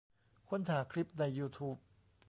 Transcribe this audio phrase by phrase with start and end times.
[0.49, 1.75] ค้นหาคลิปในยูทูบ